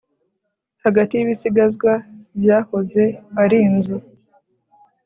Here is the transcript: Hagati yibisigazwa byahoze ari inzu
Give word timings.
Hagati 0.83 1.11
yibisigazwa 1.15 1.91
byahoze 2.39 3.03
ari 3.41 3.57
inzu 3.67 3.97